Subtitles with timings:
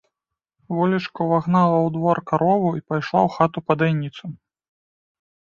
[0.77, 4.25] Волечка ўвагнала ў двор карову і пайшла ў хату па дайніцу.